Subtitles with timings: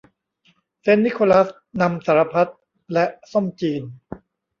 [0.81, 1.47] เซนต์นิโคลัส
[1.81, 2.51] นำสารพัด
[2.93, 3.81] และส้มจีน